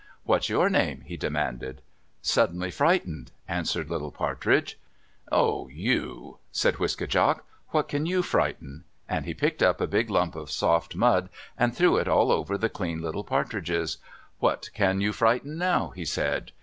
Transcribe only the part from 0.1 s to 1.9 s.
"What's your name?" he demanded.